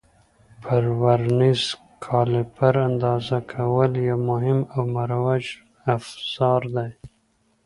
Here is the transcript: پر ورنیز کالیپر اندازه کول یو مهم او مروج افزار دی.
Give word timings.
پر 0.63 0.83
ورنیز 1.01 1.61
کالیپر 2.05 2.75
اندازه 2.87 3.39
کول 3.51 3.91
یو 4.07 4.17
مهم 4.29 4.59
او 4.73 4.81
مروج 4.93 5.45
افزار 5.95 6.61
دی. 6.75 6.89